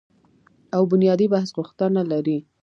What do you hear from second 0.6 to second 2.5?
او بنیادي بحث غوښتنه لري